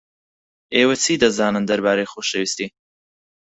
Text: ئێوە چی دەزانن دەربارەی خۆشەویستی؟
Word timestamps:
ئێوە 0.75 0.95
چی 1.03 1.13
دەزانن 1.23 1.63
دەربارەی 1.69 2.11
خۆشەویستی؟ 2.11 2.67